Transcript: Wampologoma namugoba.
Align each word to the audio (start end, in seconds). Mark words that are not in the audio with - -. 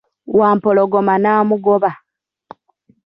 Wampologoma 0.37 1.13
namugoba. 1.23 1.91